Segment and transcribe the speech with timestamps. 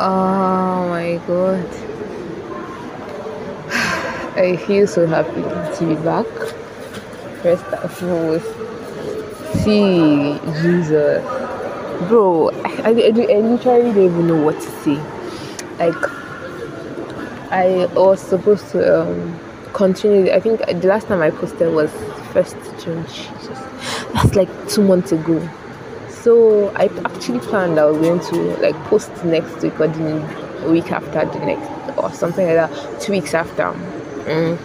[0.00, 1.66] Oh my god.
[4.36, 6.26] I feel so happy to be back.
[7.42, 8.46] First and foremost,
[9.64, 11.24] see Jesus.
[12.08, 14.98] Bro, I, I, I literally don't even know what to say.
[15.80, 15.96] Like,
[17.50, 19.40] I was supposed to um,
[19.72, 20.30] continue.
[20.30, 21.90] I think the last time I posted was
[22.32, 23.04] first June.
[23.06, 23.58] Jesus,
[24.14, 25.40] that's like two months ago.
[26.28, 30.92] So I actually planned I was going to like post next week or the week
[30.92, 33.00] after the next or something like that.
[33.00, 33.72] Two weeks after.
[34.28, 34.58] Mm.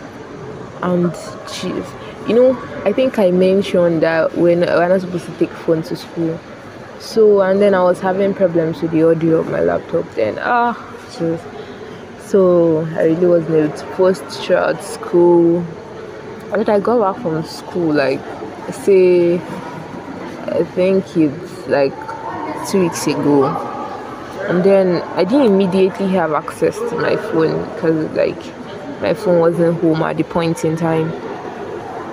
[0.81, 1.13] And
[1.47, 5.83] jeez, you know, I think I mentioned that when we're not supposed to take phone
[5.83, 6.37] to school.
[6.99, 10.03] So and then I was having problems with the audio of my laptop.
[10.15, 10.75] Then ah,
[11.11, 11.39] jeez.
[12.27, 15.65] So I really wasn't able to post throughout school.
[16.49, 18.19] But I got back from school like
[18.73, 19.39] say
[20.53, 21.93] I think it's like
[22.69, 23.45] two weeks ago.
[24.49, 28.37] And then I didn't immediately have access to my phone because like
[29.01, 31.11] my phone wasn't home at the point in time.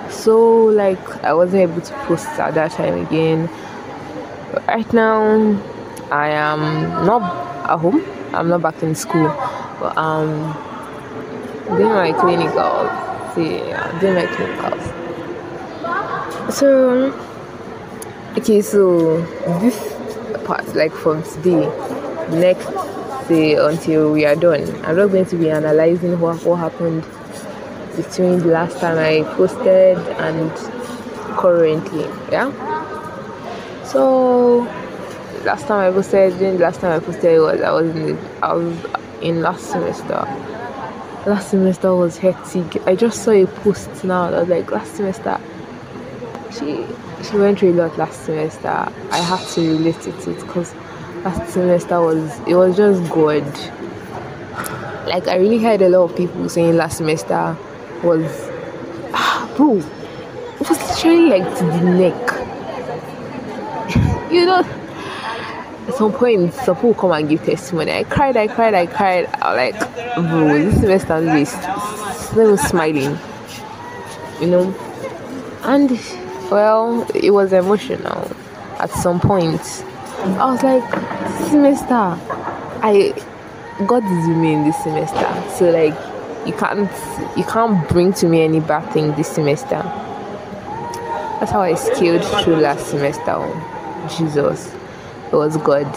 [0.09, 3.49] So like I wasn't able to post at that time again.
[4.51, 5.21] But right now
[6.11, 7.21] I am not
[7.69, 8.03] at home.
[8.33, 9.27] I'm not back in school.
[9.79, 10.53] But um
[11.67, 12.89] doing my clinical
[13.35, 14.85] see yeah, doing my clinicals.
[16.51, 17.11] So
[18.37, 19.21] okay so
[19.59, 19.77] this
[20.45, 21.67] part like from today
[22.29, 22.67] next
[23.27, 27.03] day until we are done i'm not going to be analyzing what, what happened
[27.97, 30.51] between the last time i posted and
[31.37, 32.49] currently yeah?
[33.83, 34.59] So
[35.43, 38.53] last time i posted then last time i posted was i was in the, i
[38.53, 40.25] was in last semester.
[41.27, 42.81] Last semester was hectic.
[42.87, 45.39] I just saw a post now that was like last semester
[46.51, 46.85] she
[47.23, 48.67] she went through a lot last semester
[49.11, 50.73] i have to relate it to it because
[51.23, 53.45] last semester was it was just good.
[55.07, 57.55] Like I really heard a lot of people saying last semester
[58.03, 58.25] was
[59.13, 62.31] ah, bro, it was literally like to the neck.
[64.31, 64.63] you know
[65.87, 67.91] at some point some people come and give testimony.
[67.91, 69.29] I cried, I cried, I cried.
[69.33, 69.79] I like,
[70.15, 71.49] bro, this semester is
[72.19, 73.17] still smiling.
[74.39, 74.75] You know?
[75.63, 75.91] And
[76.51, 78.29] well, it was emotional
[78.79, 79.61] at some point
[80.21, 80.83] I was like,
[81.49, 83.11] semester, I
[83.87, 85.49] God is with me in this semester.
[85.57, 85.95] So like,
[86.45, 86.89] you can't
[87.35, 89.81] you can't bring to me any bad thing this semester.
[91.39, 93.35] That's how I scaled through last semester.
[94.15, 94.71] Jesus,
[95.31, 95.87] it was God.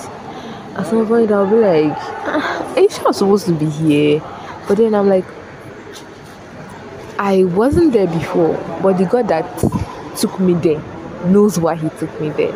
[0.76, 4.22] At some point, I'll be like, ah, sure I'm supposed to be here?
[4.66, 5.26] But then I'm like,
[7.18, 9.44] I wasn't there before, but the God that
[10.24, 10.82] took me there
[11.26, 12.52] knows why He took me there.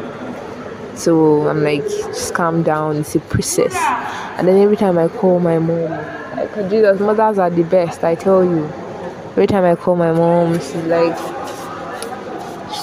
[0.96, 2.96] So I'm like, just calm down.
[2.96, 3.74] It's a process.
[4.38, 5.90] And then every time I call my mom,
[6.36, 8.04] like Jesus, mothers are the best.
[8.04, 8.64] I tell you.
[9.32, 11.16] Every time I call my mom, she's like,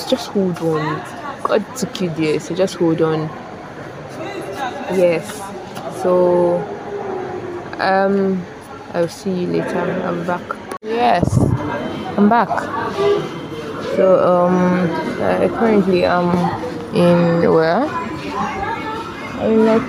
[0.10, 1.42] just hold on.
[1.44, 3.28] God took you there, so just hold on.
[4.96, 5.36] Yes.
[6.02, 6.58] So
[7.80, 8.42] um,
[8.94, 9.80] I'll see you later.
[9.80, 10.56] I'm back.
[10.82, 11.38] Yes,
[12.18, 13.42] I'm back.
[13.96, 14.90] So um,
[15.22, 16.30] uh, currently I'm
[16.94, 17.86] in where?
[19.40, 19.82] I'm like,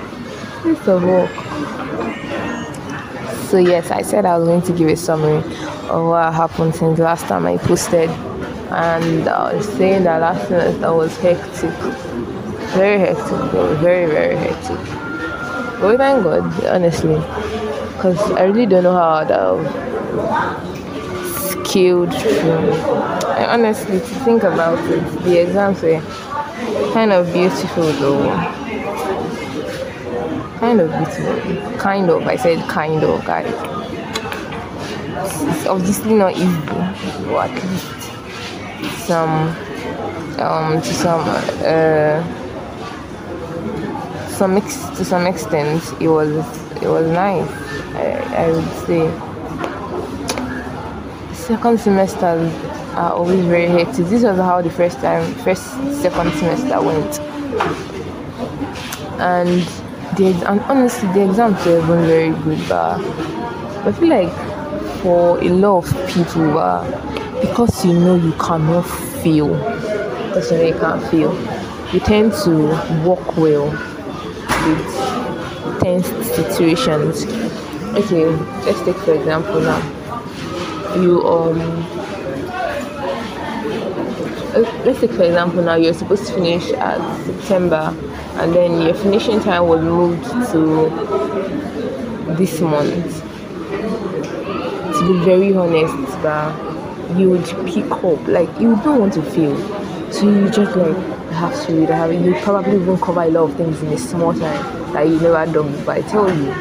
[0.65, 1.29] it's a walk.
[3.47, 5.37] So yes, I said I was going to give a summary
[5.89, 10.71] of what happened since last time I posted, and I was saying that last night
[10.71, 11.71] semester was hectic,
[12.75, 14.77] very hectic, very very hectic.
[15.79, 17.15] But we thank God, honestly,
[17.95, 20.86] because I really don't know how I'd have
[21.75, 26.01] And honestly, to think about it, the exams were
[26.93, 28.65] kind of beautiful though
[30.59, 31.77] kind of beautiful.
[31.77, 32.27] Kind of.
[32.27, 33.53] I said kind of, guys.
[35.55, 39.49] It's obviously not easy, but at least some,
[40.39, 41.21] um, to some,
[41.63, 42.23] uh,
[44.29, 46.29] some ex- to some extent, it was
[46.81, 47.49] it was nice.
[47.95, 49.26] I, I would say.
[51.47, 52.53] Second semesters
[52.95, 54.07] are always very hectic.
[54.07, 55.63] This was how the first time, first
[56.01, 57.19] second semester went,
[59.21, 59.61] and
[60.17, 65.85] the and honestly the exams were very good but I feel like for a lot
[65.85, 66.83] of people uh,
[67.39, 68.81] because you know you cannot
[69.23, 69.47] feel
[70.27, 71.33] because you know you can't feel
[71.93, 72.51] you tend to
[73.07, 73.69] work well
[74.67, 77.25] with tense situations.
[77.95, 78.25] Okay
[78.65, 79.96] let's take for example now
[81.01, 81.57] you um
[84.85, 87.95] let's take for example now you're supposed to finish at September
[88.37, 90.89] and then your finishing time was moved to
[92.35, 93.23] this month.
[94.93, 96.53] To be very honest, but
[97.17, 99.55] you would pick up like you don't want to fail.
[100.11, 100.97] So you just like
[101.31, 104.33] have to read, have you probably won't cover a lot of things in a small
[104.33, 106.53] time that you never done before, I tell you.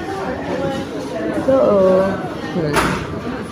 [1.45, 2.03] So
[2.55, 2.96] hmm,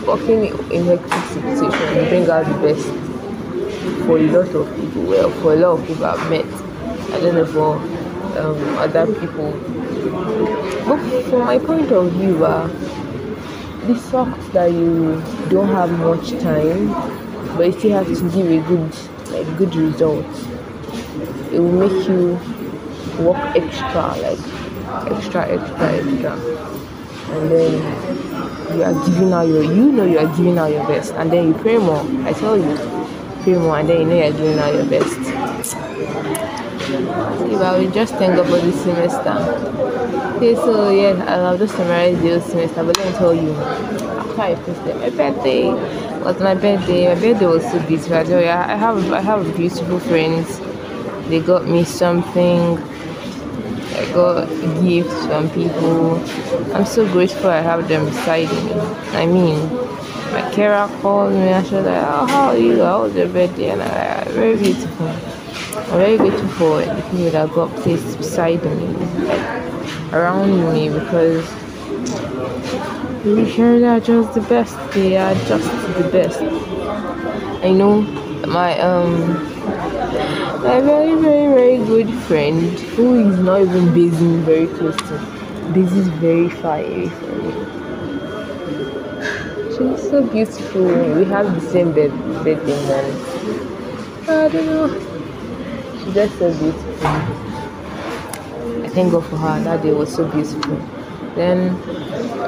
[0.06, 2.86] working in hectic situation bring out the best
[4.06, 5.02] for a lot of people.
[5.02, 6.46] Well, for a lot of people I've met.
[7.12, 7.76] I don't know for
[8.38, 9.52] um, other people.
[10.86, 12.66] But from my point of view, uh,
[13.86, 16.88] this sucks that you don't have much time,
[17.56, 18.94] but you still have to give a good,
[19.30, 20.26] like good result.
[21.52, 22.38] It will make you
[23.24, 24.38] work extra, like
[25.12, 26.32] extra, extra, extra,
[27.30, 28.23] and then
[28.72, 31.48] you are giving out your, you know, you are giving out your best, and then
[31.48, 32.04] you pray more.
[32.26, 32.76] I tell you,
[33.42, 35.14] pray more, and then you know you are giving out your best.
[37.38, 39.36] See, but we just thank God for this semester.
[40.36, 44.54] Okay, so yeah, I'll just summarize the semester, but let me tell you, after I
[44.56, 45.72] posted my birthday,
[46.24, 47.08] was my birthday.
[47.14, 48.16] My birthday was so beautiful.
[48.16, 48.22] I
[48.72, 50.60] I have I have beautiful friends.
[51.28, 52.78] They got me something.
[54.04, 54.48] I got
[54.82, 56.16] gifts from people.
[56.74, 58.72] I'm so grateful I have them beside me.
[59.12, 59.58] I mean,
[60.30, 62.82] my carer called me and she was like, oh, how are you?
[62.82, 63.70] How was your birthday?
[63.70, 65.06] And I like, very beautiful.
[65.06, 68.86] I'm very grateful for the people that got placed beside me,
[69.24, 71.48] like around me, because
[73.24, 74.76] they are just the best.
[74.92, 76.42] They are just the best.
[77.64, 78.02] I know
[78.46, 79.54] my um
[80.14, 85.34] my very very very good friend who is not even basing very close to me.
[85.72, 87.52] this is very far away from me.
[89.70, 90.84] She's so beautiful.
[91.16, 93.10] We have the same bed and
[94.28, 94.88] I don't know.
[95.98, 97.06] She's just so beautiful.
[98.84, 99.60] I thank God for her.
[99.64, 100.76] That day was so beautiful.
[101.34, 101.74] Then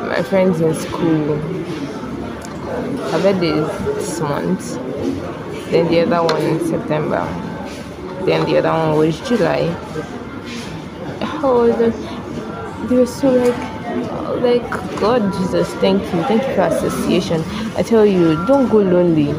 [0.08, 1.36] my friends in school.
[3.10, 4.74] Her birthday is this month.
[5.70, 7.45] Then the other one in September.
[8.26, 9.62] Then the other one was July.
[11.42, 11.90] Oh, the,
[12.88, 13.76] they were so like
[14.42, 14.70] like
[15.00, 17.42] God Jesus, thank you, thank you for association.
[17.76, 19.30] I tell you, don't go lonely.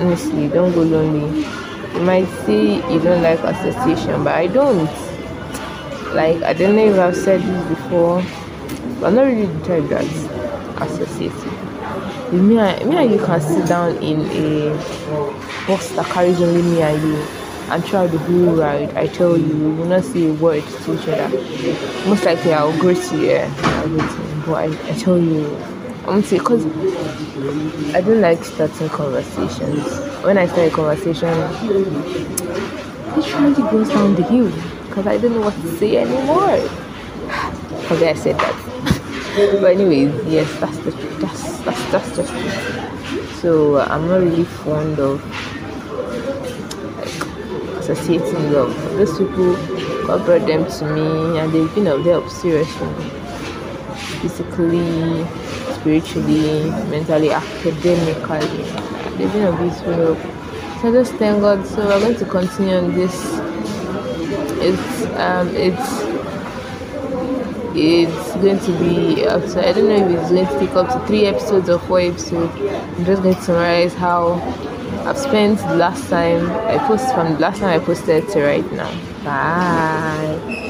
[0.00, 1.46] Honestly, don't go lonely
[1.94, 4.90] you might say you don't like association, but I don't.
[6.14, 8.22] Like, I don't know if I've said this before,
[9.00, 12.32] but I'm not really the type that's associative.
[12.32, 14.70] Me and, me and you can sit down in a
[15.66, 17.26] bus that carries only me and you
[17.70, 20.94] and throughout the whole ride, I tell you, we will not say a word to
[20.94, 21.28] each other.
[22.08, 25.56] Most likely, I'll go to you, yeah, but I, I tell you,
[26.08, 26.66] I'm say because
[27.94, 29.84] I don't like starting conversations.
[30.24, 34.50] When I start a conversation, it usually goes down the hill
[34.88, 36.58] because I don't know what to say anymore.
[37.80, 39.58] Because I said that.
[39.60, 40.90] but anyways, yes, that's the
[41.20, 43.34] that's that's that's just it.
[43.40, 45.20] So I'm not really fond of
[47.90, 48.74] associating love.
[48.96, 49.54] Those people
[50.06, 52.88] God brought them to me and they've been of help seriously.
[54.20, 55.24] Physically,
[55.74, 58.64] spiritually, mentally, academically.
[59.16, 60.18] They've been of beautiful help.
[60.80, 61.66] So I just thank God.
[61.66, 63.14] So we're going to continue on this.
[64.62, 66.04] It's um it's
[67.76, 70.88] it's going to be up to I don't know if it's going to take up
[70.92, 72.54] to three episodes or four episodes.
[72.98, 74.40] I'm just going to summarize how
[75.06, 78.72] I've spent the last time I posted from the last time I posted to right
[78.72, 78.90] now.
[79.24, 80.60] Bye.